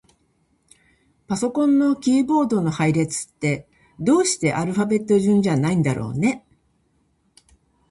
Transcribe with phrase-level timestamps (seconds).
[1.27, 3.67] パソコンのキーボードの配列って、
[3.99, 6.43] どうしてアルファベット順じゃないんだろうね。